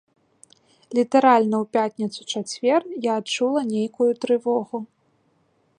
[0.99, 4.77] Літаральна ў пятніцу-чацвер я адчула нейкую трывогу.